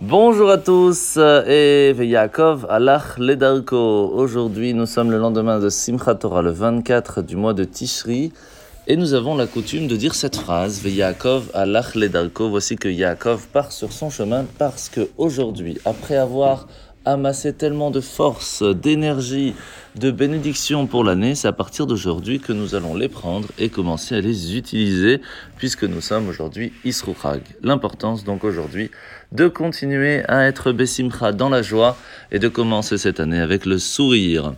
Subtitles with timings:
[0.00, 4.10] Bonjour à tous et Yaakov Alach Ledarko.
[4.12, 8.32] Aujourd'hui, nous sommes le lendemain de Simchat Torah, le 24 du mois de Tishri,
[8.88, 12.50] et nous avons la coutume de dire cette phrase Yaakov Alach Ledarko.
[12.50, 16.66] Voici que Yaakov part sur son chemin parce que aujourd'hui, après avoir
[17.04, 19.54] amassé tellement de force, d'énergie,
[19.96, 24.16] de bénédiction pour l'année, c'est à partir d'aujourd'hui que nous allons les prendre et commencer
[24.16, 25.20] à les utiliser,
[25.56, 27.42] puisque nous sommes aujourd'hui Isruchag.
[27.62, 28.90] L'importance donc aujourd'hui
[29.32, 31.96] de continuer à être Bessimcha dans la joie
[32.32, 34.54] et de commencer cette année avec le sourire.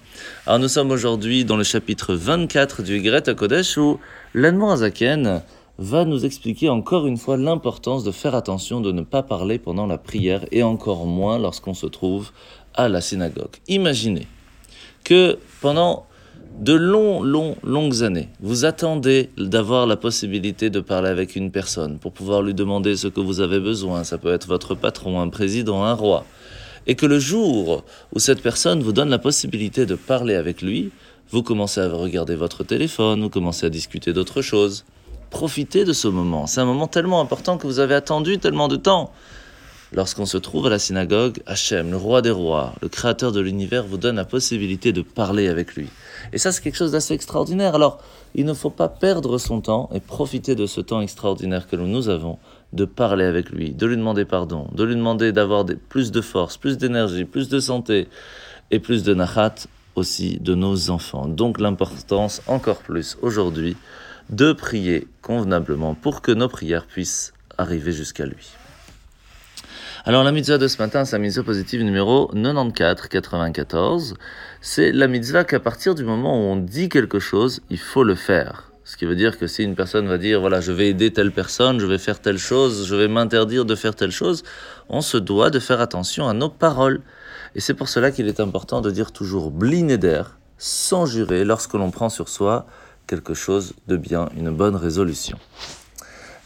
[0.47, 3.99] Alors nous sommes aujourd'hui dans le chapitre 24 du Greta Kodesh où
[4.35, 5.43] l'Anmour Azaken
[5.79, 9.87] va nous expliquer encore une fois l'importance de faire attention de ne pas parler pendant
[9.87, 12.31] la prière et encore moins lorsqu'on se trouve
[12.75, 13.57] à la synagogue.
[13.69, 14.27] Imaginez
[15.05, 16.07] que pendant
[16.59, 21.99] de longs, longs, longues années, vous attendez d'avoir la possibilité de parler avec une personne
[21.99, 24.05] pour pouvoir lui demander ce que vous avez besoin.
[24.05, 26.25] Ça peut être votre patron, un président, un roi.
[26.87, 30.93] Et que le jour où cette personne vous donne la possibilité de parler avec lui,
[31.31, 34.85] vous commencez à regarder votre téléphone, vous commencez à discuter d'autres choses.
[35.31, 36.47] Profitez de ce moment.
[36.47, 39.13] C'est un moment tellement important que vous avez attendu tellement de temps.
[39.93, 43.87] Lorsqu'on se trouve à la synagogue, Hachem, le roi des rois, le créateur de l'univers,
[43.87, 45.89] vous donne la possibilité de parler avec lui.
[46.33, 47.77] Et ça, c'est quelque chose d'assez extraordinaire.
[47.77, 47.99] Alors,
[48.35, 52.09] il ne faut pas perdre son temps et profiter de ce temps extraordinaire que nous
[52.09, 52.39] avons,
[52.73, 56.57] de parler avec lui, de lui demander pardon, de lui demander d'avoir plus de force,
[56.57, 58.09] plus d'énergie, plus de santé
[58.73, 59.55] et plus de nachat
[59.95, 61.29] aussi de nos enfants.
[61.29, 63.77] Donc l'importance encore plus aujourd'hui
[64.31, 68.49] de prier convenablement pour que nos prières puissent arriver jusqu'à lui.
[70.05, 74.15] Alors la mitzvah de ce matin, c'est la mitzvah positive numéro 94-94.
[74.61, 78.15] C'est la mitzvah qu'à partir du moment où on dit quelque chose, il faut le
[78.15, 78.71] faire.
[78.85, 81.33] Ce qui veut dire que si une personne va dire, voilà, je vais aider telle
[81.33, 84.45] personne, je vais faire telle chose, je vais m'interdire de faire telle chose,
[84.89, 87.01] on se doit de faire attention à nos paroles.
[87.57, 90.23] Et c'est pour cela qu'il est important de dire toujours blinéder,
[90.57, 92.67] sans jurer, lorsque l'on prend sur soi
[93.07, 95.39] quelque chose de bien, une bonne résolution.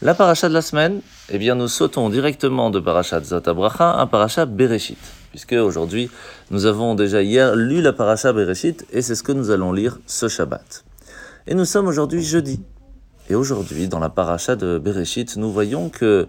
[0.01, 4.45] La paracha de la semaine, eh bien, nous sautons directement de paracha Zatabracha à paracha
[4.45, 4.97] Bereshit,
[5.29, 6.09] puisque aujourd'hui,
[6.49, 9.99] nous avons déjà hier lu la paracha Bereshit et c'est ce que nous allons lire
[10.07, 10.83] ce Shabbat.
[11.47, 12.61] Et nous sommes aujourd'hui jeudi.
[13.29, 16.27] Et aujourd'hui, dans la paracha de Bereshit, nous voyons que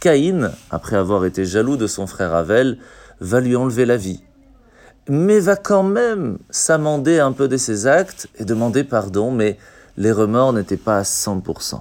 [0.00, 2.78] Caïn, après avoir été jaloux de son frère Avel,
[3.20, 4.22] va lui enlever la vie
[5.08, 9.58] mais va quand même s'amender un peu de ses actes et demander pardon, mais
[9.96, 11.80] les remords n'étaient pas à 100%.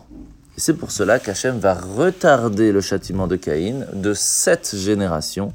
[0.56, 5.54] Et c'est pour cela qu'Hachem va retarder le châtiment de Caïn de sept générations,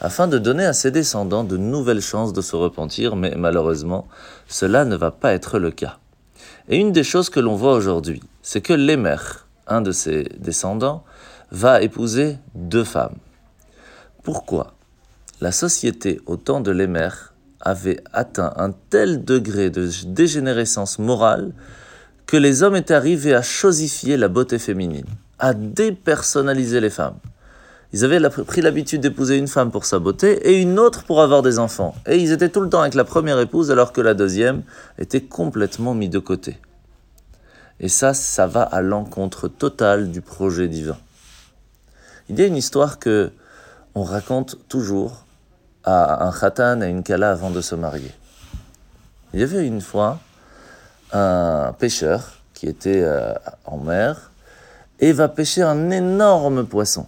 [0.00, 4.06] afin de donner à ses descendants de nouvelles chances de se repentir, mais malheureusement,
[4.46, 5.98] cela ne va pas être le cas.
[6.68, 9.16] Et une des choses que l'on voit aujourd'hui, c'est que Lémer,
[9.66, 11.02] un de ses descendants,
[11.50, 13.16] va épouser deux femmes.
[14.22, 14.74] Pourquoi
[15.40, 17.08] La société au temps de Lémer
[17.60, 21.52] avait atteint un tel degré de dégénérescence morale
[22.26, 25.06] que les hommes étaient arrivés à chosifier la beauté féminine,
[25.38, 27.18] à dépersonnaliser les femmes.
[27.92, 31.42] Ils avaient pris l'habitude d'épouser une femme pour sa beauté et une autre pour avoir
[31.42, 31.94] des enfants.
[32.06, 34.62] Et ils étaient tout le temps avec la première épouse alors que la deuxième
[34.98, 36.58] était complètement mise de côté.
[37.78, 40.96] Et ça, ça va à l'encontre totale du projet divin.
[42.28, 43.30] Il y a une histoire que
[43.94, 45.24] on raconte toujours
[45.84, 48.10] à un khatan et une kala avant de se marier.
[49.32, 50.18] Il y avait une fois
[51.12, 53.32] un pêcheur qui était euh,
[53.64, 54.30] en mer
[55.00, 57.06] et va pêcher un énorme poisson.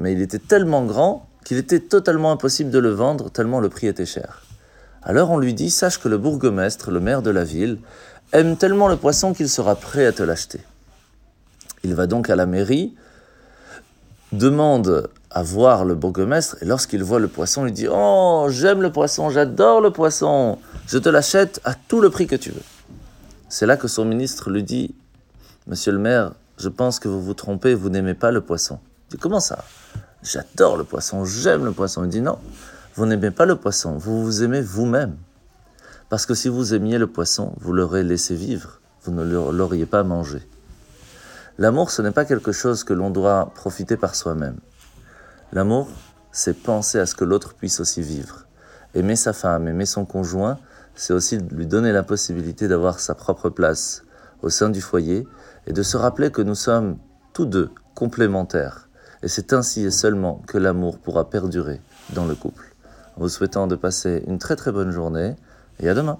[0.00, 3.86] Mais il était tellement grand qu'il était totalement impossible de le vendre tellement le prix
[3.86, 4.42] était cher.
[5.02, 7.78] Alors on lui dit, sache que le bourgmestre, le maire de la ville,
[8.32, 10.60] aime tellement le poisson qu'il sera prêt à te l'acheter.
[11.84, 12.94] Il va donc à la mairie,
[14.32, 18.90] demande à voir le bourgmestre, et lorsqu'il voit le poisson, il dit Oh, j'aime le
[18.90, 22.62] poisson, j'adore le poisson, je te l'achète à tout le prix que tu veux.
[23.48, 24.94] C'est là que son ministre lui dit
[25.66, 28.78] Monsieur le maire, je pense que vous vous trompez, vous n'aimez pas le poisson.
[29.08, 29.64] Il dit Comment ça?
[30.22, 32.04] J'adore le poisson, j'aime le poisson.
[32.04, 32.38] Il dit Non,
[32.94, 35.16] vous n'aimez pas le poisson, vous vous aimez vous-même.
[36.08, 40.02] Parce que si vous aimiez le poisson, vous l'aurez laissé vivre, vous ne l'auriez pas
[40.02, 40.46] mangé.
[41.58, 44.56] L'amour, ce n'est pas quelque chose que l'on doit profiter par soi-même.
[45.52, 45.88] L'amour,
[46.32, 48.46] c'est penser à ce que l'autre puisse aussi vivre.
[48.94, 50.58] Aimer sa femme, aimer son conjoint,
[50.94, 54.04] c'est aussi lui donner la possibilité d'avoir sa propre place
[54.42, 55.26] au sein du foyer
[55.66, 56.98] et de se rappeler que nous sommes
[57.32, 58.88] tous deux complémentaires.
[59.22, 61.80] Et c'est ainsi et seulement que l'amour pourra perdurer
[62.14, 62.74] dans le couple.
[63.16, 65.34] En vous souhaitant de passer une très très bonne journée
[65.80, 66.18] et à demain.